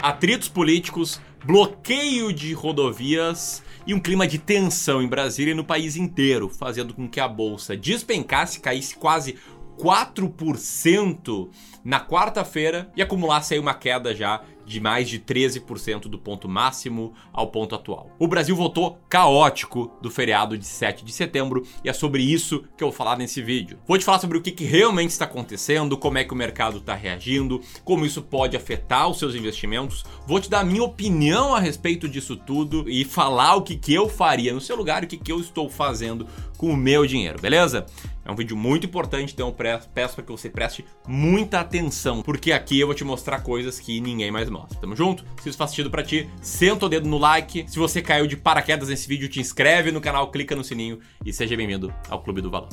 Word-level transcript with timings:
atritos 0.00 0.48
políticos, 0.48 1.20
bloqueio 1.44 2.32
de 2.32 2.52
rodovias 2.52 3.60
e 3.84 3.92
um 3.92 3.98
clima 3.98 4.24
de 4.24 4.38
tensão 4.38 5.02
em 5.02 5.08
Brasília 5.08 5.50
e 5.50 5.54
no 5.54 5.64
país 5.64 5.96
inteiro, 5.96 6.48
fazendo 6.48 6.94
com 6.94 7.08
que 7.08 7.18
a 7.18 7.26
bolsa 7.26 7.76
despencasse, 7.76 8.60
caísse 8.60 8.94
quase 8.94 9.36
4% 9.80 11.50
na 11.84 11.98
quarta-feira 11.98 12.88
e 12.94 13.02
acumulasse 13.02 13.54
aí 13.54 13.58
uma 13.58 13.74
queda 13.74 14.14
já 14.14 14.42
de 14.66 14.80
mais 14.80 15.08
de 15.08 15.18
13% 15.20 16.02
do 16.02 16.18
ponto 16.18 16.48
máximo 16.48 17.14
ao 17.32 17.46
ponto 17.46 17.74
atual. 17.74 18.10
O 18.18 18.26
Brasil 18.26 18.54
voltou 18.56 18.98
caótico 19.08 19.90
do 20.02 20.10
feriado 20.10 20.58
de 20.58 20.66
7 20.66 21.04
de 21.04 21.12
setembro 21.12 21.62
e 21.84 21.88
é 21.88 21.92
sobre 21.92 22.22
isso 22.22 22.64
que 22.76 22.82
eu 22.82 22.88
vou 22.88 22.96
falar 22.96 23.16
nesse 23.16 23.40
vídeo. 23.40 23.78
Vou 23.86 23.96
te 23.96 24.04
falar 24.04 24.18
sobre 24.18 24.36
o 24.36 24.42
que, 24.42 24.50
que 24.50 24.64
realmente 24.64 25.10
está 25.10 25.24
acontecendo, 25.24 25.96
como 25.96 26.18
é 26.18 26.24
que 26.24 26.32
o 26.32 26.36
mercado 26.36 26.78
está 26.78 26.94
reagindo, 26.94 27.60
como 27.84 28.04
isso 28.04 28.20
pode 28.20 28.56
afetar 28.56 29.08
os 29.08 29.18
seus 29.18 29.34
investimentos. 29.34 30.04
Vou 30.26 30.40
te 30.40 30.50
dar 30.50 30.60
a 30.60 30.64
minha 30.64 30.82
opinião 30.82 31.54
a 31.54 31.60
respeito 31.60 32.08
disso 32.08 32.36
tudo 32.36 32.88
e 32.88 33.04
falar 33.04 33.54
o 33.54 33.62
que, 33.62 33.76
que 33.76 33.94
eu 33.94 34.08
faria 34.08 34.52
no 34.52 34.60
seu 34.60 34.76
lugar 34.76 35.02
e 35.02 35.06
o 35.06 35.08
que, 35.08 35.16
que 35.16 35.30
eu 35.32 35.40
estou 35.40 35.70
fazendo 35.70 36.26
com 36.56 36.70
o 36.70 36.76
meu 36.76 37.06
dinheiro, 37.06 37.40
beleza? 37.40 37.86
É 38.26 38.30
um 38.30 38.34
vídeo 38.34 38.56
muito 38.56 38.86
importante, 38.86 39.32
então 39.32 39.52
peço 39.52 40.16
para 40.16 40.24
que 40.24 40.32
você 40.32 40.50
preste 40.50 40.84
muita 41.06 41.60
atenção, 41.60 42.22
porque 42.22 42.50
aqui 42.50 42.80
eu 42.80 42.88
vou 42.88 42.94
te 42.94 43.04
mostrar 43.04 43.40
coisas 43.40 43.78
que 43.78 44.00
ninguém 44.00 44.32
mais 44.32 44.50
mostra. 44.50 44.80
Tamo 44.80 44.96
junto? 44.96 45.24
Se 45.40 45.48
isso 45.48 45.56
faz 45.56 45.70
sentido 45.70 45.92
para 45.92 46.02
ti, 46.02 46.28
senta 46.42 46.86
o 46.86 46.88
dedo 46.88 47.08
no 47.08 47.18
like. 47.18 47.64
Se 47.68 47.78
você 47.78 48.02
caiu 48.02 48.26
de 48.26 48.36
paraquedas 48.36 48.88
nesse 48.88 49.06
vídeo, 49.06 49.28
te 49.28 49.38
inscreve 49.38 49.92
no 49.92 50.00
canal, 50.00 50.28
clica 50.32 50.56
no 50.56 50.64
sininho 50.64 50.98
e 51.24 51.32
seja 51.32 51.56
bem-vindo 51.56 51.94
ao 52.10 52.20
Clube 52.20 52.40
do 52.40 52.50
Valor. 52.50 52.70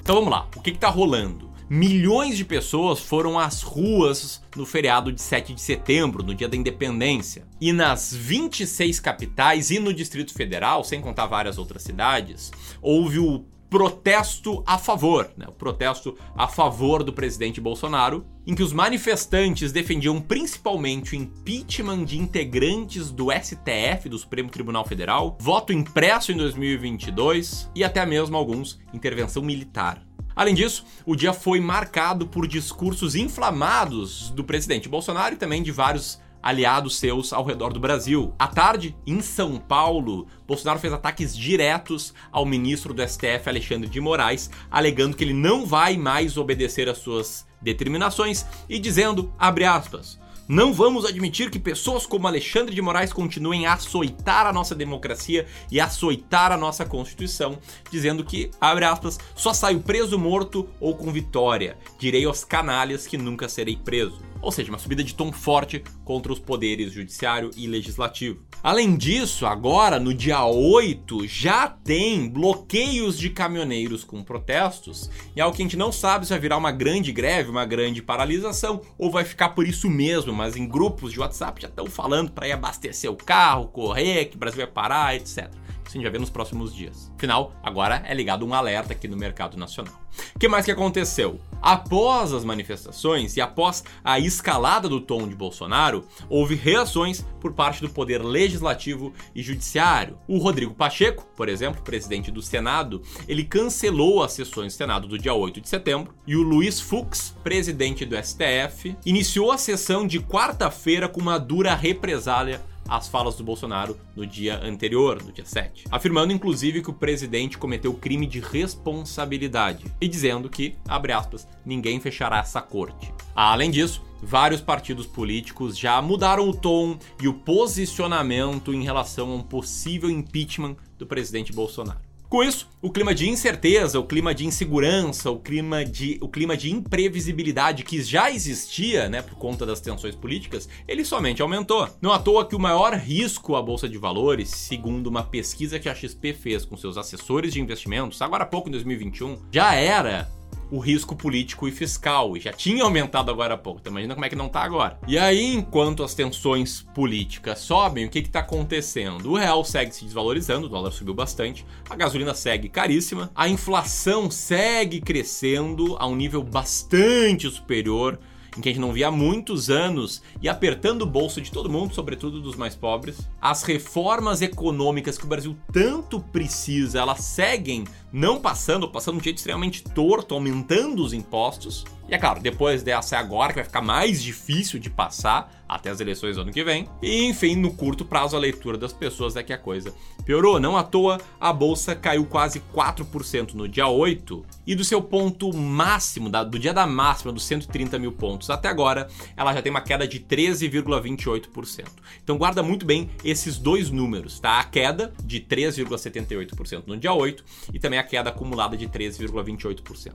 Então 0.00 0.16
vamos 0.16 0.30
lá, 0.30 0.48
o 0.56 0.60
que, 0.60 0.72
que 0.72 0.78
tá 0.78 0.88
rolando? 0.88 1.53
Milhões 1.74 2.36
de 2.36 2.44
pessoas 2.44 3.00
foram 3.00 3.36
às 3.36 3.62
ruas 3.62 4.40
no 4.54 4.64
feriado 4.64 5.10
de 5.10 5.20
7 5.20 5.52
de 5.52 5.60
setembro, 5.60 6.22
no 6.22 6.32
dia 6.32 6.48
da 6.48 6.56
independência. 6.56 7.44
E 7.60 7.72
nas 7.72 8.14
26 8.14 9.00
capitais 9.00 9.72
e 9.72 9.80
no 9.80 9.92
Distrito 9.92 10.32
Federal, 10.32 10.84
sem 10.84 11.00
contar 11.00 11.26
várias 11.26 11.58
outras 11.58 11.82
cidades, 11.82 12.52
houve 12.80 13.18
o 13.18 13.44
protesto 13.74 14.62
a 14.64 14.78
favor, 14.78 15.32
né? 15.36 15.46
o 15.48 15.52
protesto 15.52 16.16
a 16.36 16.46
favor 16.46 17.02
do 17.02 17.12
presidente 17.12 17.60
Bolsonaro, 17.60 18.24
em 18.46 18.54
que 18.54 18.62
os 18.62 18.72
manifestantes 18.72 19.72
defendiam 19.72 20.20
principalmente 20.20 21.12
o 21.12 21.16
impeachment 21.16 22.04
de 22.04 22.16
integrantes 22.16 23.10
do 23.10 23.32
STF, 23.32 24.08
do 24.08 24.16
Supremo 24.16 24.48
Tribunal 24.48 24.86
Federal, 24.86 25.36
voto 25.40 25.72
impresso 25.72 26.30
em 26.30 26.36
2022 26.36 27.68
e 27.74 27.82
até 27.82 28.06
mesmo 28.06 28.36
alguns 28.36 28.78
intervenção 28.92 29.42
militar. 29.42 30.06
Além 30.36 30.54
disso, 30.54 30.84
o 31.04 31.16
dia 31.16 31.32
foi 31.32 31.58
marcado 31.58 32.28
por 32.28 32.46
discursos 32.46 33.16
inflamados 33.16 34.30
do 34.30 34.44
presidente 34.44 34.88
Bolsonaro 34.88 35.34
e 35.34 35.38
também 35.38 35.64
de 35.64 35.72
vários 35.72 36.20
aliados 36.44 36.98
seus 36.98 37.32
ao 37.32 37.42
redor 37.42 37.72
do 37.72 37.80
Brasil. 37.80 38.34
À 38.38 38.46
tarde, 38.46 38.94
em 39.06 39.22
São 39.22 39.56
Paulo, 39.56 40.26
Bolsonaro 40.46 40.78
fez 40.78 40.92
ataques 40.92 41.34
diretos 41.34 42.12
ao 42.30 42.44
ministro 42.44 42.92
do 42.92 43.02
STF, 43.02 43.48
Alexandre 43.48 43.88
de 43.88 43.98
Moraes, 43.98 44.50
alegando 44.70 45.16
que 45.16 45.24
ele 45.24 45.32
não 45.32 45.64
vai 45.64 45.96
mais 45.96 46.36
obedecer 46.36 46.86
às 46.86 46.98
suas 46.98 47.46
determinações 47.62 48.44
e 48.68 48.78
dizendo, 48.78 49.32
abre 49.38 49.64
aspas, 49.64 50.20
não 50.46 50.74
vamos 50.74 51.06
admitir 51.06 51.50
que 51.50 51.58
pessoas 51.58 52.04
como 52.04 52.28
Alexandre 52.28 52.74
de 52.74 52.82
Moraes 52.82 53.10
continuem 53.10 53.64
a 53.64 53.72
açoitar 53.72 54.46
a 54.46 54.52
nossa 54.52 54.74
democracia 54.74 55.46
e 55.72 55.80
açoitar 55.80 56.52
a 56.52 56.58
nossa 56.58 56.84
Constituição, 56.84 57.58
dizendo 57.90 58.22
que, 58.22 58.50
abre 58.60 58.84
aspas, 58.84 59.18
só 59.34 59.54
saio 59.54 59.80
preso 59.80 60.18
morto 60.18 60.68
ou 60.78 60.94
com 60.94 61.10
vitória. 61.10 61.78
Direi 61.98 62.26
aos 62.26 62.44
canalhas 62.44 63.06
que 63.06 63.16
nunca 63.16 63.48
serei 63.48 63.76
preso 63.76 64.33
ou 64.44 64.52
seja, 64.52 64.70
uma 64.70 64.78
subida 64.78 65.02
de 65.02 65.14
tom 65.14 65.32
forte 65.32 65.82
contra 66.04 66.32
os 66.32 66.38
poderes 66.38 66.92
judiciário 66.92 67.50
e 67.56 67.66
legislativo. 67.66 68.42
Além 68.62 68.96
disso, 68.96 69.46
agora 69.46 69.98
no 69.98 70.12
dia 70.12 70.44
8 70.44 71.26
já 71.26 71.68
tem 71.68 72.28
bloqueios 72.28 73.18
de 73.18 73.30
caminhoneiros 73.30 74.04
com 74.04 74.22
protestos, 74.22 75.10
e 75.34 75.40
algo 75.40 75.56
que 75.56 75.62
a 75.62 75.64
gente 75.64 75.76
não 75.76 75.90
sabe 75.90 76.26
se 76.26 76.30
vai 76.30 76.38
virar 76.38 76.56
uma 76.56 76.72
grande 76.72 77.10
greve, 77.12 77.50
uma 77.50 77.64
grande 77.64 78.02
paralisação, 78.02 78.80
ou 78.98 79.10
vai 79.10 79.24
ficar 79.24 79.50
por 79.50 79.66
isso 79.66 79.88
mesmo, 79.88 80.32
mas 80.32 80.56
em 80.56 80.68
grupos 80.68 81.12
de 81.12 81.20
WhatsApp 81.20 81.62
já 81.62 81.68
estão 81.68 81.86
falando 81.86 82.30
para 82.30 82.46
ir 82.48 82.52
abastecer 82.52 83.10
o 83.10 83.16
carro, 83.16 83.68
correr, 83.68 84.26
que 84.26 84.36
o 84.36 84.38
Brasil 84.38 84.58
vai 84.58 84.66
parar, 84.66 85.16
etc. 85.16 85.50
Isso 85.86 85.88
a 85.88 85.90
gente 85.92 86.02
vai 86.02 86.12
ver 86.12 86.20
nos 86.20 86.30
próximos 86.30 86.74
dias. 86.74 87.12
Afinal, 87.16 87.52
agora 87.62 88.02
é 88.06 88.14
ligado 88.14 88.46
um 88.46 88.54
alerta 88.54 88.92
aqui 88.92 89.06
no 89.06 89.16
mercado 89.16 89.56
nacional. 89.56 89.94
O 90.34 90.38
que 90.38 90.48
mais 90.48 90.64
que 90.64 90.70
aconteceu? 90.70 91.38
Após 91.64 92.34
as 92.34 92.44
manifestações 92.44 93.38
e 93.38 93.40
após 93.40 93.82
a 94.04 94.20
escalada 94.20 94.86
do 94.86 95.00
tom 95.00 95.26
de 95.26 95.34
Bolsonaro, 95.34 96.04
houve 96.28 96.54
reações 96.54 97.24
por 97.40 97.54
parte 97.54 97.80
do 97.80 97.88
poder 97.88 98.22
legislativo 98.22 99.14
e 99.34 99.42
judiciário. 99.42 100.18
O 100.28 100.36
Rodrigo 100.36 100.74
Pacheco, 100.74 101.26
por 101.34 101.48
exemplo, 101.48 101.80
presidente 101.80 102.30
do 102.30 102.42
Senado, 102.42 103.00
ele 103.26 103.44
cancelou 103.44 104.22
as 104.22 104.32
sessões 104.32 104.74
do 104.74 104.76
Senado 104.76 105.08
do 105.08 105.18
dia 105.18 105.32
8 105.32 105.58
de 105.62 105.68
setembro, 105.70 106.12
e 106.26 106.36
o 106.36 106.42
Luiz 106.42 106.78
Fux, 106.78 107.34
presidente 107.42 108.04
do 108.04 108.14
STF, 108.14 108.94
iniciou 109.06 109.50
a 109.50 109.56
sessão 109.56 110.06
de 110.06 110.20
quarta-feira 110.20 111.08
com 111.08 111.22
uma 111.22 111.38
dura 111.38 111.74
represália 111.74 112.60
as 112.88 113.08
falas 113.08 113.36
do 113.36 113.44
Bolsonaro 113.44 113.98
no 114.14 114.26
dia 114.26 114.60
anterior, 114.62 115.22
no 115.22 115.32
dia 115.32 115.44
7, 115.44 115.84
afirmando 115.90 116.32
inclusive 116.32 116.82
que 116.82 116.90
o 116.90 116.94
presidente 116.94 117.58
cometeu 117.58 117.94
crime 117.94 118.26
de 118.26 118.40
responsabilidade 118.40 119.84
e 120.00 120.08
dizendo 120.08 120.48
que, 120.48 120.76
abre 120.88 121.12
aspas, 121.12 121.48
ninguém 121.64 122.00
fechará 122.00 122.38
essa 122.38 122.60
corte. 122.60 123.12
Além 123.34 123.70
disso, 123.70 124.02
vários 124.22 124.60
partidos 124.60 125.06
políticos 125.06 125.76
já 125.76 126.00
mudaram 126.00 126.48
o 126.48 126.54
tom 126.54 126.98
e 127.20 127.28
o 127.28 127.34
posicionamento 127.34 128.72
em 128.72 128.82
relação 128.82 129.30
a 129.30 129.34
um 129.34 129.42
possível 129.42 130.10
impeachment 130.10 130.76
do 130.98 131.06
presidente 131.06 131.52
Bolsonaro. 131.52 132.13
Com 132.28 132.42
isso, 132.42 132.68
o 132.82 132.90
clima 132.90 133.14
de 133.14 133.28
incerteza, 133.28 134.00
o 134.00 134.04
clima 134.04 134.34
de 134.34 134.44
insegurança, 134.44 135.30
o 135.30 135.38
clima 135.38 135.84
de, 135.84 136.18
o 136.20 136.28
clima 136.28 136.56
de 136.56 136.70
imprevisibilidade 136.70 137.84
que 137.84 138.02
já 138.02 138.30
existia, 138.30 139.08
né, 139.08 139.22
por 139.22 139.36
conta 139.36 139.64
das 139.64 139.80
tensões 139.80 140.16
políticas, 140.16 140.68
ele 140.88 141.04
somente 141.04 141.42
aumentou. 141.42 141.88
Não 142.00 142.12
à 142.12 142.18
toa 142.18 142.46
que 142.46 142.56
o 142.56 142.60
maior 142.60 142.94
risco 142.94 143.54
à 143.54 143.62
bolsa 143.62 143.88
de 143.88 143.98
valores, 143.98 144.50
segundo 144.50 145.06
uma 145.06 145.22
pesquisa 145.22 145.78
que 145.78 145.88
a 145.88 145.94
XP 145.94 146.32
fez 146.32 146.64
com 146.64 146.76
seus 146.76 146.96
assessores 146.96 147.52
de 147.52 147.60
investimentos, 147.60 148.20
agora 148.20 148.42
há 148.42 148.46
pouco 148.46 148.68
em 148.68 148.72
2021, 148.72 149.38
já 149.52 149.74
era 149.74 150.28
o 150.70 150.78
risco 150.78 151.14
político 151.14 151.68
e 151.68 151.72
fiscal, 151.72 152.36
e 152.36 152.40
já 152.40 152.52
tinha 152.52 152.84
aumentado 152.84 153.30
agora 153.30 153.54
há 153.54 153.58
pouco. 153.58 153.80
Então 153.80 153.92
imagina 153.92 154.14
como 154.14 154.24
é 154.24 154.28
que 154.28 154.36
não 154.36 154.48
tá 154.48 154.62
agora. 154.62 154.98
E 155.06 155.18
aí, 155.18 155.54
enquanto 155.54 156.02
as 156.02 156.14
tensões 156.14 156.82
políticas 156.94 157.60
sobem, 157.60 158.06
o 158.06 158.10
que 158.10 158.22
que 158.22 158.30
tá 158.30 158.40
acontecendo? 158.40 159.30
O 159.30 159.36
real 159.36 159.64
segue 159.64 159.94
se 159.94 160.04
desvalorizando, 160.04 160.66
o 160.66 160.68
dólar 160.68 160.92
subiu 160.92 161.14
bastante, 161.14 161.64
a 161.88 161.96
gasolina 161.96 162.34
segue 162.34 162.68
caríssima, 162.68 163.30
a 163.34 163.48
inflação 163.48 164.30
segue 164.30 165.00
crescendo 165.00 165.96
a 165.98 166.06
um 166.06 166.16
nível 166.16 166.42
bastante 166.42 167.50
superior 167.50 168.18
em 168.56 168.60
que 168.60 168.68
a 168.68 168.72
gente 168.72 168.80
não 168.80 168.92
via 168.92 169.08
há 169.08 169.10
muitos 169.10 169.68
anos 169.68 170.22
e 170.40 170.48
apertando 170.48 171.02
o 171.02 171.06
bolso 171.06 171.40
de 171.40 171.50
todo 171.50 171.70
mundo, 171.70 171.94
sobretudo 171.94 172.40
dos 172.40 172.56
mais 172.56 172.74
pobres. 172.74 173.28
As 173.40 173.62
reformas 173.62 174.42
econômicas 174.42 175.18
que 175.18 175.24
o 175.24 175.28
Brasil 175.28 175.56
tanto 175.72 176.20
precisa, 176.20 177.00
elas 177.00 177.20
seguem 177.20 177.84
não 178.14 178.40
passando, 178.40 178.88
passando 178.88 179.16
de 179.16 179.20
um 179.22 179.24
jeito 179.24 179.38
extremamente 179.38 179.82
torto, 179.82 180.34
aumentando 180.34 181.02
os 181.02 181.12
impostos. 181.12 181.84
E 182.08 182.14
é 182.14 182.18
claro, 182.18 182.40
depois 182.40 182.80
dessa 182.80 183.18
agora 183.18 183.48
que 183.48 183.58
vai 183.58 183.64
ficar 183.64 183.82
mais 183.82 184.22
difícil 184.22 184.78
de 184.78 184.88
passar 184.88 185.50
até 185.68 185.90
as 185.90 186.00
eleições 186.00 186.36
do 186.36 186.42
ano 186.42 186.52
que 186.52 186.62
vem. 186.62 186.88
E 187.02 187.24
enfim, 187.24 187.56
no 187.56 187.72
curto 187.72 188.04
prazo 188.04 188.36
a 188.36 188.38
leitura 188.38 188.78
das 188.78 188.92
pessoas 188.92 189.34
é 189.34 189.42
que 189.42 189.52
a 189.52 189.58
coisa 189.58 189.92
piorou. 190.24 190.60
Não 190.60 190.76
à 190.76 190.84
toa, 190.84 191.18
a 191.40 191.52
bolsa 191.52 191.96
caiu 191.96 192.24
quase 192.26 192.62
4% 192.74 193.54
no 193.54 193.66
dia 193.66 193.88
8 193.88 194.44
e 194.66 194.74
do 194.74 194.84
seu 194.84 195.02
ponto 195.02 195.52
máximo, 195.52 196.30
do 196.30 196.58
dia 196.58 196.72
da 196.72 196.86
máxima 196.86 197.32
dos 197.32 197.44
130 197.44 197.98
mil 197.98 198.12
pontos 198.12 198.50
até 198.50 198.68
agora, 198.68 199.08
ela 199.36 199.52
já 199.52 199.62
tem 199.62 199.70
uma 199.70 199.80
queda 199.80 200.06
de 200.06 200.20
13,28%. 200.20 201.84
Então 202.22 202.38
guarda 202.38 202.62
muito 202.62 202.86
bem 202.86 203.10
esses 203.24 203.58
dois 203.58 203.90
números, 203.90 204.38
tá? 204.38 204.60
A 204.60 204.64
queda 204.64 205.12
de 205.24 205.40
3,78% 205.40 206.84
no 206.86 206.96
dia 206.96 207.12
8 207.12 207.44
e 207.72 207.78
também 207.78 207.98
a 207.98 208.03
queda 208.04 208.30
acumulada 208.30 208.76
de 208.76 208.86
13,28%. 208.86 210.12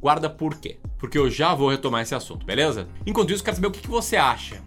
Guarda 0.00 0.28
por 0.28 0.56
quê? 0.56 0.78
Porque 0.98 1.18
eu 1.18 1.30
já 1.30 1.54
vou 1.54 1.70
retomar 1.70 2.02
esse 2.02 2.14
assunto, 2.14 2.44
beleza? 2.44 2.88
Enquanto 3.06 3.32
isso, 3.32 3.44
quero 3.44 3.56
saber 3.56 3.68
o 3.68 3.70
que 3.70 3.86
você 3.86 4.16
acha 4.16 4.62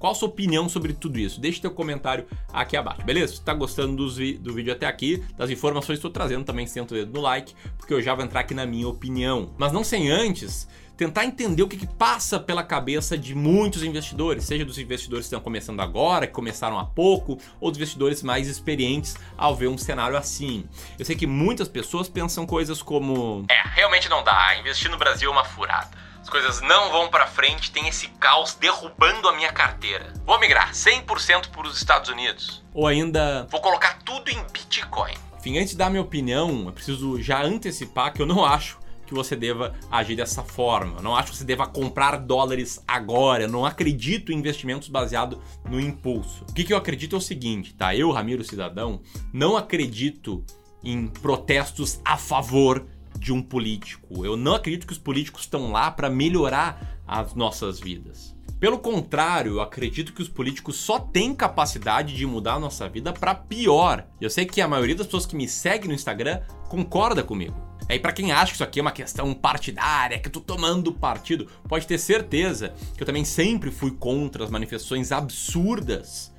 Qual 0.00 0.12
a 0.12 0.14
sua 0.14 0.28
opinião 0.28 0.66
sobre 0.66 0.94
tudo 0.94 1.18
isso? 1.18 1.38
Deixe 1.38 1.60
teu 1.60 1.70
comentário 1.70 2.24
aqui 2.50 2.74
abaixo, 2.74 3.04
beleza? 3.04 3.34
Se 3.34 3.42
tá 3.42 3.52
gostando 3.52 3.96
do 3.96 4.54
vídeo 4.54 4.72
até 4.72 4.86
aqui, 4.86 5.22
das 5.36 5.50
informações 5.50 5.96
que 5.96 6.06
estou 6.06 6.10
trazendo, 6.10 6.42
também 6.42 6.66
senta 6.66 6.94
o 6.94 6.96
dedo 6.96 7.12
no 7.12 7.20
like, 7.20 7.54
porque 7.76 7.92
eu 7.92 8.00
já 8.00 8.14
vou 8.14 8.24
entrar 8.24 8.40
aqui 8.40 8.54
na 8.54 8.64
minha 8.64 8.88
opinião. 8.88 9.52
Mas 9.58 9.72
não 9.72 9.84
sem 9.84 10.10
antes 10.10 10.66
tentar 11.00 11.24
entender 11.24 11.62
o 11.62 11.68
que, 11.68 11.78
que, 11.78 11.86
passa 11.86 12.38
pela 12.38 12.62
cabeça 12.62 13.16
de 13.16 13.34
muitos 13.34 13.82
investidores, 13.82 14.44
seja 14.44 14.66
dos 14.66 14.76
investidores 14.76 15.24
que 15.24 15.28
estão 15.28 15.40
começando 15.40 15.80
agora, 15.80 16.26
que 16.26 16.32
começaram 16.34 16.78
há 16.78 16.84
pouco, 16.84 17.38
ou 17.58 17.70
dos 17.70 17.78
investidores 17.78 18.22
mais 18.22 18.46
experientes 18.46 19.16
ao 19.34 19.56
ver 19.56 19.68
um 19.68 19.78
cenário 19.78 20.14
assim. 20.14 20.68
Eu 20.98 21.06
sei 21.06 21.16
que 21.16 21.26
muitas 21.26 21.68
pessoas 21.68 22.06
pensam 22.06 22.44
coisas 22.44 22.82
como: 22.82 23.46
É, 23.48 23.62
realmente 23.70 24.10
não 24.10 24.22
dá, 24.22 24.54
investir 24.58 24.90
no 24.90 24.98
Brasil 24.98 25.30
é 25.30 25.32
uma 25.32 25.42
furada. 25.42 25.88
As 26.20 26.28
coisas 26.28 26.60
não 26.60 26.90
vão 26.92 27.08
para 27.08 27.26
frente, 27.26 27.72
tem 27.72 27.88
esse 27.88 28.08
caos 28.20 28.52
derrubando 28.52 29.26
a 29.26 29.32
minha 29.32 29.50
carteira. 29.50 30.12
Vou 30.26 30.38
migrar 30.38 30.72
100% 30.72 31.48
para 31.48 31.66
os 31.66 31.78
Estados 31.78 32.10
Unidos. 32.10 32.62
Ou 32.74 32.86
ainda, 32.86 33.48
vou 33.50 33.62
colocar 33.62 34.00
tudo 34.04 34.30
em 34.30 34.44
Bitcoin. 34.52 35.14
Enfim, 35.38 35.56
antes 35.56 35.70
de 35.70 35.78
dar 35.78 35.88
minha 35.88 36.02
opinião, 36.02 36.66
eu 36.66 36.72
preciso 36.72 37.22
já 37.22 37.42
antecipar 37.42 38.12
que 38.12 38.20
eu 38.20 38.26
não 38.26 38.44
acho 38.44 38.78
que 39.10 39.14
você 39.14 39.36
deva 39.36 39.74
agir 39.90 40.16
dessa 40.16 40.42
forma. 40.42 40.98
Eu 40.98 41.02
não 41.02 41.14
acho 41.14 41.32
que 41.32 41.38
você 41.38 41.44
deva 41.44 41.66
comprar 41.66 42.16
dólares 42.16 42.82
agora. 42.86 43.42
Eu 43.42 43.48
não 43.48 43.66
acredito 43.66 44.32
em 44.32 44.36
investimentos 44.36 44.88
baseados 44.88 45.38
no 45.68 45.80
impulso. 45.80 46.44
O 46.48 46.54
que, 46.54 46.64
que 46.64 46.72
eu 46.72 46.76
acredito 46.76 47.16
é 47.16 47.18
o 47.18 47.20
seguinte, 47.20 47.74
tá? 47.74 47.94
Eu, 47.94 48.10
Ramiro 48.12 48.44
Cidadão, 48.44 49.02
não 49.32 49.56
acredito 49.56 50.44
em 50.82 51.08
protestos 51.08 52.00
a 52.04 52.16
favor 52.16 52.86
de 53.18 53.32
um 53.32 53.42
político. 53.42 54.24
Eu 54.24 54.36
não 54.36 54.54
acredito 54.54 54.86
que 54.86 54.92
os 54.92 54.98
políticos 54.98 55.42
estão 55.42 55.72
lá 55.72 55.90
para 55.90 56.08
melhorar 56.08 57.00
as 57.06 57.34
nossas 57.34 57.80
vidas. 57.80 58.34
Pelo 58.60 58.78
contrário, 58.78 59.54
eu 59.54 59.60
acredito 59.62 60.12
que 60.12 60.20
os 60.20 60.28
políticos 60.28 60.76
só 60.76 60.98
têm 60.98 61.34
capacidade 61.34 62.14
de 62.14 62.26
mudar 62.26 62.54
a 62.54 62.60
nossa 62.60 62.86
vida 62.88 63.10
para 63.10 63.34
pior. 63.34 64.06
Eu 64.20 64.28
sei 64.28 64.44
que 64.44 64.60
a 64.60 64.68
maioria 64.68 64.94
das 64.94 65.06
pessoas 65.06 65.24
que 65.24 65.34
me 65.34 65.48
seguem 65.48 65.88
no 65.88 65.94
Instagram 65.94 66.42
concorda 66.68 67.24
comigo. 67.24 67.69
E 67.90 67.94
aí, 67.94 67.98
para 67.98 68.12
quem 68.12 68.30
acha 68.30 68.46
que 68.46 68.54
isso 68.54 68.62
aqui 68.62 68.78
é 68.78 68.82
uma 68.82 68.92
questão 68.92 69.34
partidária, 69.34 70.16
que 70.16 70.28
eu 70.28 70.32
tô 70.32 70.40
tomando 70.40 70.92
partido, 70.92 71.48
pode 71.68 71.88
ter 71.88 71.98
certeza 71.98 72.72
que 72.96 73.02
eu 73.02 73.06
também 73.06 73.24
sempre 73.24 73.68
fui 73.72 73.90
contra 73.90 74.44
as 74.44 74.48
manifestações 74.50 75.10
absurdas 75.10 76.32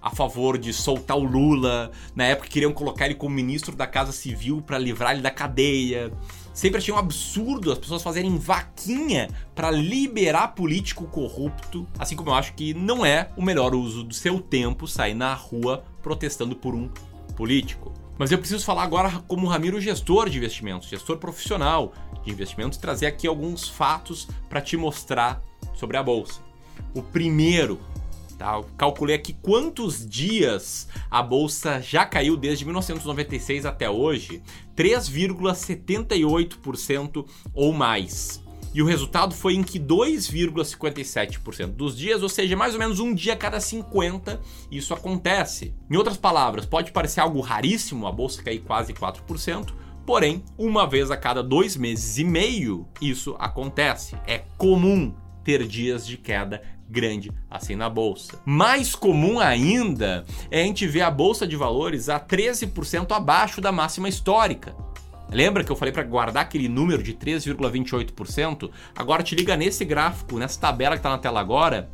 a 0.00 0.08
favor 0.08 0.56
de 0.56 0.72
soltar 0.72 1.18
o 1.18 1.22
Lula. 1.22 1.90
Na 2.16 2.24
época 2.24 2.48
queriam 2.48 2.72
colocar 2.72 3.04
ele 3.04 3.16
como 3.16 3.34
ministro 3.34 3.76
da 3.76 3.86
Casa 3.86 4.12
Civil 4.12 4.62
para 4.62 4.78
livrar 4.78 5.12
ele 5.12 5.20
da 5.20 5.30
cadeia. 5.30 6.10
Sempre 6.54 6.78
achei 6.78 6.94
um 6.94 6.96
absurdo 6.96 7.70
as 7.70 7.76
pessoas 7.76 8.02
fazerem 8.02 8.38
vaquinha 8.38 9.28
para 9.54 9.70
liberar 9.70 10.54
político 10.54 11.04
corrupto, 11.08 11.86
assim 11.98 12.16
como 12.16 12.30
eu 12.30 12.34
acho 12.34 12.54
que 12.54 12.72
não 12.72 13.04
é 13.04 13.28
o 13.36 13.42
melhor 13.42 13.74
uso 13.74 14.04
do 14.04 14.14
seu 14.14 14.40
tempo 14.40 14.88
sair 14.88 15.12
na 15.12 15.34
rua 15.34 15.84
protestando 16.02 16.56
por 16.56 16.74
um 16.74 16.88
político. 17.36 17.92
Mas 18.16 18.30
eu 18.30 18.38
preciso 18.38 18.64
falar 18.64 18.84
agora 18.84 19.10
como 19.26 19.48
Ramiro 19.48 19.80
gestor 19.80 20.30
de 20.30 20.38
investimentos, 20.38 20.88
gestor 20.88 21.18
profissional 21.18 21.92
de 22.24 22.30
investimentos, 22.30 22.78
trazer 22.78 23.06
aqui 23.06 23.26
alguns 23.26 23.68
fatos 23.68 24.28
para 24.48 24.60
te 24.60 24.76
mostrar 24.76 25.42
sobre 25.74 25.96
a 25.96 26.02
bolsa. 26.02 26.40
O 26.94 27.02
primeiro, 27.02 27.80
tá? 28.38 28.54
Eu 28.54 28.64
calculei 28.76 29.16
aqui 29.16 29.32
quantos 29.32 30.08
dias 30.08 30.86
a 31.10 31.20
bolsa 31.22 31.80
já 31.80 32.06
caiu 32.06 32.36
desde 32.36 32.64
1996 32.64 33.66
até 33.66 33.90
hoje, 33.90 34.40
3,78% 34.76 37.26
ou 37.52 37.72
mais. 37.72 38.43
E 38.74 38.82
o 38.82 38.86
resultado 38.86 39.32
foi 39.32 39.54
em 39.54 39.62
que 39.62 39.78
2,57% 39.78 41.68
dos 41.68 41.96
dias, 41.96 42.24
ou 42.24 42.28
seja, 42.28 42.56
mais 42.56 42.74
ou 42.74 42.80
menos 42.80 42.98
um 42.98 43.14
dia 43.14 43.36
cada 43.36 43.60
50, 43.60 44.40
isso 44.68 44.92
acontece. 44.92 45.72
Em 45.88 45.96
outras 45.96 46.16
palavras, 46.16 46.66
pode 46.66 46.90
parecer 46.90 47.20
algo 47.20 47.40
raríssimo 47.40 48.04
a 48.04 48.10
bolsa 48.10 48.42
cair 48.42 48.58
quase 48.58 48.92
4%, 48.92 49.72
porém, 50.04 50.42
uma 50.58 50.88
vez 50.88 51.12
a 51.12 51.16
cada 51.16 51.40
dois 51.40 51.76
meses 51.76 52.18
e 52.18 52.24
meio, 52.24 52.88
isso 53.00 53.36
acontece. 53.38 54.16
É 54.26 54.38
comum 54.58 55.14
ter 55.44 55.64
dias 55.68 56.04
de 56.04 56.16
queda 56.16 56.60
grande 56.88 57.30
assim 57.50 57.76
na 57.76 57.88
bolsa. 57.88 58.40
Mais 58.44 58.94
comum 58.94 59.38
ainda 59.38 60.24
é 60.50 60.62
a 60.62 60.64
gente 60.64 60.86
ver 60.86 61.02
a 61.02 61.10
bolsa 61.10 61.46
de 61.46 61.56
valores 61.56 62.08
a 62.08 62.18
13% 62.18 63.12
abaixo 63.12 63.60
da 63.60 63.70
máxima 63.70 64.08
histórica. 64.08 64.74
Lembra 65.30 65.64
que 65.64 65.72
eu 65.72 65.76
falei 65.76 65.92
para 65.92 66.02
guardar 66.02 66.42
aquele 66.42 66.68
número 66.68 67.02
de 67.02 67.14
3,28%? 67.14 68.70
Agora 68.94 69.22
te 69.22 69.34
liga 69.34 69.56
nesse 69.56 69.84
gráfico, 69.84 70.38
nessa 70.38 70.60
tabela 70.60 70.96
que 70.96 71.00
está 71.00 71.10
na 71.10 71.18
tela 71.18 71.40
agora, 71.40 71.90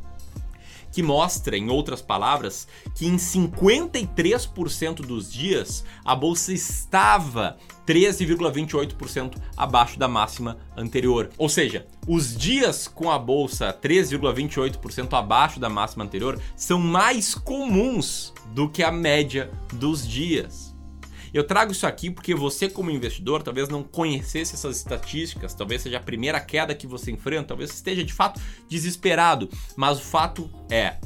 que 0.91 1.01
mostra, 1.01 1.57
em 1.57 1.69
outras 1.69 2.01
palavras, 2.01 2.67
que 2.95 3.07
em 3.07 3.15
53% 3.15 4.95
dos 5.05 5.31
dias 5.31 5.85
a 6.03 6.13
bolsa 6.13 6.53
estava 6.53 7.57
13,28% 7.87 9.37
abaixo 9.55 9.97
da 9.97 10.07
máxima 10.07 10.57
anterior. 10.75 11.29
Ou 11.37 11.49
seja, 11.49 11.87
os 12.07 12.35
dias 12.35 12.87
com 12.87 13.09
a 13.09 13.17
bolsa 13.17 13.73
13,28% 13.73 15.13
abaixo 15.13 15.59
da 15.59 15.69
máxima 15.69 16.03
anterior 16.03 16.39
são 16.55 16.79
mais 16.79 17.33
comuns 17.33 18.33
do 18.53 18.69
que 18.69 18.83
a 18.83 18.91
média 18.91 19.49
dos 19.73 20.07
dias. 20.07 20.70
Eu 21.33 21.45
trago 21.45 21.71
isso 21.71 21.87
aqui 21.87 22.09
porque 22.09 22.35
você, 22.35 22.69
como 22.69 22.91
investidor, 22.91 23.41
talvez 23.41 23.69
não 23.69 23.83
conhecesse 23.83 24.53
essas 24.53 24.77
estatísticas, 24.77 25.53
talvez 25.53 25.81
seja 25.81 25.97
a 25.97 26.01
primeira 26.01 26.39
queda 26.41 26.75
que 26.75 26.85
você 26.85 27.11
enfrenta, 27.11 27.49
talvez 27.49 27.73
esteja 27.73 28.03
de 28.03 28.13
fato 28.13 28.41
desesperado, 28.67 29.49
mas 29.75 29.99
o 29.99 30.01
fato 30.01 30.49
é. 30.69 30.97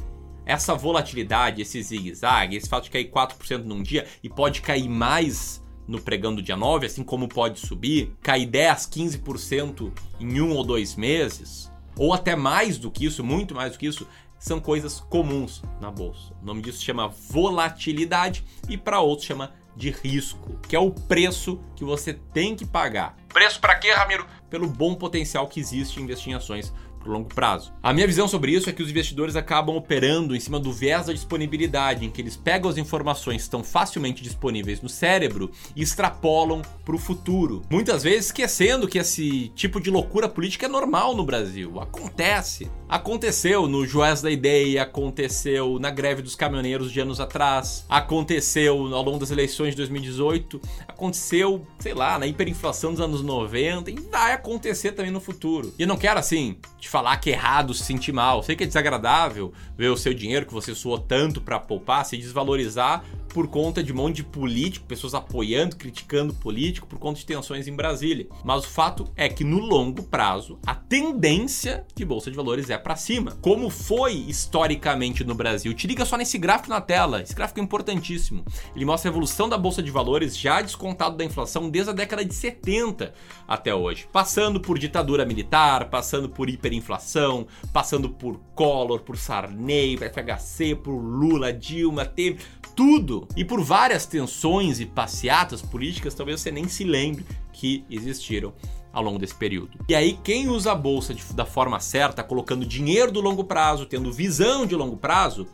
Essa 0.46 0.76
volatilidade, 0.76 1.62
esse 1.62 1.82
zigue-zague, 1.82 2.56
esse 2.56 2.70
fato 2.70 2.86
de 2.86 2.92
cair 2.92 3.10
4% 3.10 3.64
num 3.64 3.82
dia 3.82 4.08
e 4.24 4.30
pode 4.30 4.62
cair 4.62 4.88
mais 4.88 5.64
no 5.88 6.02
pregão 6.02 6.34
do 6.34 6.42
dia 6.42 6.58
9, 6.58 6.88
assim 6.88 7.04
como 7.04 7.28
pode 7.28 7.60
subir, 7.60 8.12
cair 8.22 8.48
10, 8.48 8.88
15% 8.88 9.92
em 10.20 10.42
um 10.42 10.56
ou 10.56 10.64
dois 10.64 10.96
meses, 10.96 11.72
ou 11.98 12.14
até 12.14 12.36
mais 12.36 12.78
do 12.78 12.92
que 12.92 13.06
isso, 13.06 13.24
muito 13.24 13.54
mais 13.54 13.74
do 13.74 13.80
que 13.80 13.86
isso, 13.88 14.08
são 14.46 14.60
coisas 14.60 15.00
comuns 15.00 15.64
na 15.82 15.90
bolsa. 15.90 16.32
O 16.40 16.46
nome 16.46 16.62
disso 16.62 16.84
chama 16.84 17.08
volatilidade 17.08 18.46
e 18.70 18.78
para 18.78 19.00
outros 19.00 19.28
chama 19.28 19.52
de 19.76 19.90
risco, 19.90 20.60
que 20.70 20.76
é 20.76 20.80
o 20.80 20.92
preço 20.92 21.60
que 21.76 21.84
você 21.84 22.14
tem 22.14 22.56
que 22.56 22.64
pagar. 22.64 23.18
Preço 23.28 23.60
para 23.60 23.76
quê, 23.76 23.92
Ramiro? 23.92 24.26
Pelo 24.48 24.68
bom 24.68 24.94
potencial 24.94 25.48
que 25.48 25.60
existe 25.60 26.00
em 26.00 26.04
investir 26.04 26.32
em 26.32 26.36
ações 26.36 26.72
por 27.06 27.14
longo 27.14 27.30
prazo. 27.30 27.72
A 27.84 27.94
minha 27.94 28.08
visão 28.08 28.28
sobre 28.28 28.52
isso 28.52 28.68
é 28.68 28.74
que 28.74 28.82
os 28.82 28.90
investidores 28.90 29.36
acabam 29.36 29.76
operando 29.76 30.36
em 30.36 30.40
cima 30.40 30.60
do 30.60 30.74
viés 30.74 31.06
da 31.06 31.14
disponibilidade, 31.14 32.04
em 32.04 32.10
que 32.10 32.20
eles 32.20 32.36
pegam 32.36 32.70
as 32.70 32.78
informações 32.78 33.38
que 33.38 33.44
estão 33.44 33.64
facilmente 33.64 34.24
disponíveis 34.24 34.82
no 34.82 34.90
cérebro 34.90 35.52
e 35.76 35.84
extrapolam 35.84 36.64
para 36.84 36.96
o 36.96 37.00
futuro. 37.00 37.62
Muitas 37.70 38.02
vezes 38.02 38.26
esquecendo 38.26 38.88
que 38.88 38.98
esse 38.98 39.50
tipo 39.50 39.80
de 39.80 39.92
loucura 39.92 40.28
política 40.28 40.66
é 40.66 40.70
normal 40.70 41.16
no 41.16 41.24
Brasil. 41.24 41.80
Acontece. 41.80 42.72
Aconteceu 42.90 43.68
no 43.68 43.86
Joés 43.86 44.22
da 44.22 44.32
Ideia, 44.32 44.82
aconteceu 44.82 45.80
na 45.80 45.92
greve 45.92 46.22
dos 46.22 46.36
caminhoneiros 46.36 46.92
de 46.92 47.00
anos 47.00 47.20
atrás, 47.20 47.86
aconteceu 47.88 48.94
ao 48.94 49.04
longo 49.04 49.20
das 49.20 49.32
eleições 49.32 49.72
de 49.72 49.78
2018, 49.78 50.60
aconteceu, 50.88 51.66
sei 51.80 51.94
lá, 51.94 52.18
na 52.18 52.26
hiperinflação 52.26 52.92
dos 52.92 53.02
anos 53.02 53.22
90 53.22 53.92
e 53.92 53.96
vai 53.96 54.34
acontecer 54.34 54.92
também 54.92 55.12
no 55.12 55.20
futuro. 55.20 55.74
E 55.78 55.84
eu 55.84 55.88
não 55.88 55.98
quero 55.98 56.20
assim 56.20 56.58
te 56.80 56.88
falar 56.96 57.18
que 57.18 57.30
é 57.30 57.34
errado, 57.34 57.74
se 57.74 57.84
sentir 57.84 58.14
mal. 58.14 58.42
Sei 58.42 58.56
que 58.56 58.64
é 58.64 58.68
desagradável 58.68 59.52
ver 59.78 59.90
o 59.90 59.98
seu 59.98 60.14
dinheiro 60.14 60.46
que 60.46 60.54
você 60.54 60.74
suou 60.74 60.98
tanto 60.98 61.42
para 61.42 61.60
poupar 61.60 62.06
se 62.06 62.16
desvalorizar 62.16 63.04
por 63.36 63.50
conta 63.50 63.84
de 63.84 63.92
um 63.92 63.98
monte 63.98 64.16
de 64.16 64.24
político, 64.24 64.86
pessoas 64.86 65.14
apoiando, 65.14 65.76
criticando 65.76 66.34
político 66.34 66.88
por 66.88 66.98
conta 66.98 67.20
de 67.20 67.26
tensões 67.26 67.68
em 67.68 67.76
Brasília. 67.76 68.30
Mas 68.46 68.64
o 68.64 68.70
fato 68.70 69.12
é 69.14 69.28
que 69.28 69.44
no 69.44 69.60
longo 69.60 70.04
prazo 70.04 70.58
a 70.66 70.74
tendência 70.74 71.86
de 71.94 72.06
bolsa 72.06 72.32
de 72.32 72.38
valores 72.38 72.70
é 72.70 72.78
para 72.78 72.96
cima, 72.96 73.38
como 73.42 73.70
foi 73.70 74.14
historicamente 74.14 75.26
no 75.26 75.36
Brasil. 75.36 75.74
Te 75.74 75.86
liga 75.86 76.06
só 76.06 76.16
nesse 76.16 76.38
gráfico 76.38 76.70
na 76.70 76.80
tela. 76.80 77.22
Esse 77.22 77.36
gráfico 77.36 77.60
é 77.60 77.64
importantíssimo. 77.64 78.46
Ele 78.74 78.86
mostra 78.86 79.10
a 79.10 79.12
evolução 79.12 79.50
da 79.50 79.58
bolsa 79.58 79.84
de 79.84 79.92
valores 79.92 80.38
já 80.38 80.62
descontado 80.62 81.18
da 81.18 81.26
inflação 81.26 81.70
desde 81.70 81.90
a 81.90 81.94
década 81.94 82.24
de 82.24 82.34
70 82.34 83.14
até 83.46 83.76
hoje, 83.76 84.08
passando 84.14 84.62
por 84.62 84.80
ditadura 84.80 85.26
militar, 85.26 85.90
passando 85.90 86.30
por 86.30 86.50
hiperinflação, 86.50 87.48
passando 87.74 88.10
por 88.10 88.40
Collor, 88.56 89.02
por 89.02 89.18
Sarney, 89.18 89.98
FHC, 89.98 90.74
por 90.74 90.94
Lula, 90.94 91.52
Dilma, 91.52 92.06
teve 92.06 92.40
tudo. 92.76 93.25
E 93.36 93.44
por 93.44 93.62
várias 93.62 94.06
tensões 94.06 94.80
e 94.80 94.86
passeatas 94.86 95.62
políticas, 95.62 96.14
talvez 96.14 96.42
você 96.42 96.52
nem 96.52 96.68
se 96.68 96.84
lembre 96.84 97.26
que 97.52 97.86
existiram 97.90 98.54
ao 98.92 99.04
longo 99.04 99.20
desse 99.20 99.36
período. 99.36 99.78
E 99.90 99.94
aí, 99.94 100.18
quem 100.24 100.48
usa 100.48 100.72
a 100.72 100.76
bolsa 100.76 101.14
de, 101.14 101.22
da 101.34 101.46
forma 101.46 101.80
certa, 101.80 102.24
colocando 102.24 102.66
dinheiro 102.66 103.12
do 103.12 103.20
longo 103.20 103.44
prazo, 103.44 103.86
tendo 103.86 104.12
visão 104.12 104.66
de 104.66 104.74
longo 104.74 104.96
prazo, 104.96 105.46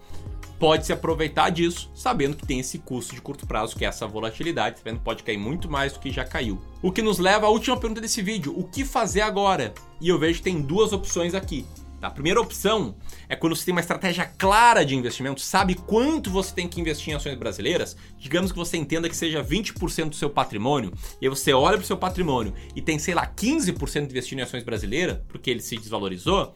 pode 0.59 0.85
se 0.85 0.93
aproveitar 0.93 1.49
disso, 1.49 1.89
sabendo 1.95 2.37
que 2.37 2.45
tem 2.45 2.59
esse 2.59 2.77
custo 2.77 3.15
de 3.15 3.21
curto 3.21 3.47
prazo, 3.47 3.75
que 3.75 3.83
é 3.83 3.87
essa 3.87 4.05
volatilidade, 4.05 4.77
sabendo 4.77 4.99
que 4.99 5.03
pode 5.03 5.23
cair 5.23 5.39
muito 5.39 5.67
mais 5.67 5.91
do 5.91 5.99
que 5.99 6.11
já 6.11 6.23
caiu. 6.23 6.61
O 6.83 6.91
que 6.91 7.01
nos 7.01 7.17
leva 7.17 7.47
à 7.47 7.49
última 7.49 7.75
pergunta 7.75 7.99
desse 7.99 8.21
vídeo: 8.21 8.53
o 8.55 8.63
que 8.65 8.85
fazer 8.85 9.21
agora? 9.21 9.73
E 9.99 10.07
eu 10.07 10.19
vejo 10.19 10.37
que 10.37 10.43
tem 10.43 10.61
duas 10.61 10.93
opções 10.93 11.33
aqui. 11.33 11.65
Tá? 12.01 12.07
A 12.07 12.11
primeira 12.11 12.41
opção 12.41 12.95
é 13.29 13.35
quando 13.35 13.55
você 13.55 13.63
tem 13.63 13.71
uma 13.71 13.79
estratégia 13.79 14.25
clara 14.25 14.83
de 14.83 14.95
investimento, 14.95 15.39
sabe 15.39 15.75
quanto 15.75 16.31
você 16.31 16.53
tem 16.53 16.67
que 16.67 16.81
investir 16.81 17.13
em 17.13 17.15
ações 17.15 17.37
brasileiras. 17.37 17.95
Digamos 18.17 18.51
que 18.51 18.57
você 18.57 18.75
entenda 18.75 19.07
que 19.07 19.15
seja 19.15 19.43
20% 19.43 20.09
do 20.09 20.15
seu 20.15 20.29
patrimônio, 20.29 20.91
e 21.21 21.27
aí 21.27 21.29
você 21.29 21.53
olha 21.53 21.77
para 21.77 21.83
o 21.83 21.87
seu 21.87 21.97
patrimônio 21.97 22.53
e 22.75 22.81
tem, 22.81 22.97
sei 22.97 23.13
lá, 23.13 23.27
15% 23.27 24.09
investido 24.09 24.41
em 24.41 24.43
ações 24.43 24.63
brasileiras, 24.63 25.19
porque 25.27 25.51
ele 25.51 25.61
se 25.61 25.77
desvalorizou. 25.77 26.55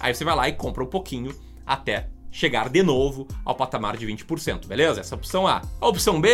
Aí 0.00 0.14
você 0.14 0.24
vai 0.24 0.34
lá 0.34 0.48
e 0.48 0.52
compra 0.54 0.82
um 0.82 0.86
pouquinho 0.86 1.38
até 1.66 2.08
chegar 2.30 2.68
de 2.68 2.82
novo 2.82 3.28
ao 3.44 3.54
patamar 3.54 3.96
de 3.96 4.06
20%, 4.06 4.66
beleza? 4.66 5.00
Essa 5.00 5.14
é 5.14 5.16
a 5.16 5.18
opção 5.18 5.46
A. 5.46 5.62
A 5.80 5.86
opção 5.86 6.20
B 6.20 6.30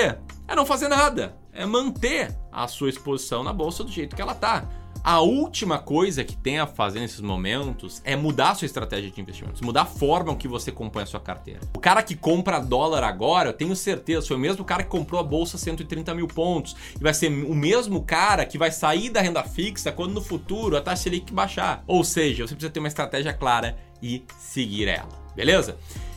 é 0.46 0.54
não 0.54 0.64
fazer 0.64 0.88
nada, 0.88 1.36
é 1.52 1.66
manter 1.66 2.36
a 2.52 2.68
sua 2.68 2.88
exposição 2.88 3.42
na 3.42 3.52
bolsa 3.52 3.82
do 3.82 3.90
jeito 3.90 4.14
que 4.14 4.22
ela 4.22 4.34
tá. 4.34 4.68
A 5.06 5.20
última 5.20 5.78
coisa 5.78 6.24
que 6.24 6.34
tem 6.34 6.58
a 6.58 6.66
fazer 6.66 6.98
nesses 6.98 7.20
momentos 7.20 8.00
é 8.06 8.16
mudar 8.16 8.52
a 8.52 8.54
sua 8.54 8.64
estratégia 8.64 9.10
de 9.10 9.20
investimentos, 9.20 9.60
mudar 9.60 9.82
a 9.82 9.84
forma 9.84 10.34
que 10.34 10.48
você 10.48 10.72
compõe 10.72 11.02
a 11.02 11.06
sua 11.06 11.20
carteira. 11.20 11.60
O 11.76 11.78
cara 11.78 12.02
que 12.02 12.16
compra 12.16 12.58
dólar 12.58 13.04
agora, 13.04 13.50
eu 13.50 13.52
tenho 13.52 13.76
certeza, 13.76 14.26
foi 14.26 14.38
o 14.38 14.40
mesmo 14.40 14.64
cara 14.64 14.82
que 14.82 14.88
comprou 14.88 15.20
a 15.20 15.22
bolsa 15.22 15.58
130 15.58 16.14
mil 16.14 16.26
pontos. 16.26 16.74
E 16.98 17.02
vai 17.02 17.12
ser 17.12 17.28
o 17.28 17.54
mesmo 17.54 18.02
cara 18.02 18.46
que 18.46 18.56
vai 18.56 18.70
sair 18.70 19.10
da 19.10 19.20
renda 19.20 19.44
fixa 19.44 19.92
quando 19.92 20.14
no 20.14 20.22
futuro 20.22 20.74
a 20.74 20.80
taxa 20.80 21.02
Selic 21.02 21.30
baixar. 21.34 21.84
Ou 21.86 22.02
seja, 22.02 22.46
você 22.46 22.54
precisa 22.54 22.72
ter 22.72 22.80
uma 22.80 22.88
estratégia 22.88 23.34
clara 23.34 23.76
e 24.02 24.24
seguir 24.38 24.88
ela, 24.88 25.10
beleza? 25.36 25.76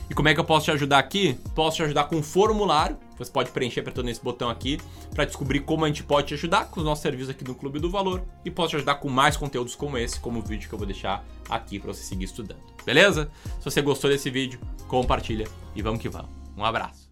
E 0.09 0.13
como 0.13 0.29
é 0.29 0.33
que 0.33 0.39
eu 0.39 0.45
posso 0.45 0.65
te 0.65 0.71
ajudar 0.71 0.99
aqui? 0.99 1.37
Posso 1.53 1.77
te 1.77 1.83
ajudar 1.83 2.05
com 2.05 2.15
um 2.15 2.23
formulário. 2.23 2.97
Você 3.17 3.31
pode 3.31 3.51
preencher 3.51 3.81
apertando 3.81 4.05
nesse 4.05 4.23
botão 4.23 4.49
aqui 4.49 4.79
para 5.13 5.25
descobrir 5.25 5.61
como 5.61 5.83
a 5.83 5.87
gente 5.87 6.03
pode 6.03 6.27
te 6.27 6.33
ajudar 6.35 6.65
com 6.65 6.79
os 6.79 6.85
nossos 6.85 7.01
serviços 7.01 7.29
aqui 7.29 7.43
no 7.43 7.55
Clube 7.55 7.79
do 7.79 7.89
Valor. 7.89 8.23
E 8.45 8.51
posso 8.51 8.69
te 8.69 8.75
ajudar 8.77 8.95
com 8.95 9.09
mais 9.09 9.35
conteúdos 9.35 9.75
como 9.75 9.97
esse, 9.97 10.19
como 10.19 10.39
o 10.39 10.41
vídeo 10.41 10.69
que 10.69 10.73
eu 10.73 10.79
vou 10.79 10.85
deixar 10.85 11.25
aqui 11.49 11.79
para 11.79 11.93
você 11.93 12.03
seguir 12.03 12.25
estudando. 12.25 12.61
Beleza? 12.85 13.29
Se 13.59 13.65
você 13.65 13.81
gostou 13.81 14.09
desse 14.09 14.29
vídeo, 14.29 14.59
compartilha 14.87 15.47
e 15.75 15.81
vamos 15.81 16.01
que 16.01 16.09
vamos. 16.09 16.29
Um 16.55 16.63
abraço. 16.63 17.06